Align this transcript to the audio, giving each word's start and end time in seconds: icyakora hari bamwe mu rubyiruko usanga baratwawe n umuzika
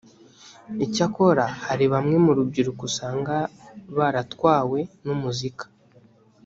icyakora 0.85 1.45
hari 1.67 1.85
bamwe 1.93 2.15
mu 2.25 2.31
rubyiruko 2.37 2.81
usanga 2.89 3.35
baratwawe 3.97 4.79
n 5.05 5.07
umuzika 5.15 5.65